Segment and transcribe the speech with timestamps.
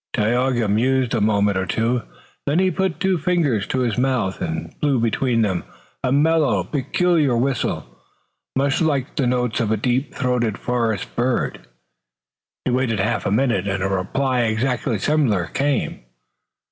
[0.13, 2.01] Tayoga mused a moment or two.
[2.47, 5.63] Then he put two fingers to his mouth and blew between them
[6.03, 7.85] a mellow, peculiar whistle,
[8.55, 11.67] much like the notes of a deep throated forest bird.
[12.65, 15.99] He waited half a minute and a reply exactly similar came.